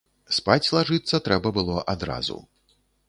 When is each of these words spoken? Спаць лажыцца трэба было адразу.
Спаць 0.37 0.71
лажыцца 0.75 1.19
трэба 1.27 1.51
было 1.59 1.77
адразу. 1.93 2.39